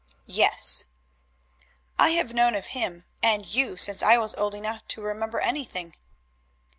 [0.25, 0.85] "Yes."
[1.99, 5.95] "I have known of him and you since I was old enough to remember anything."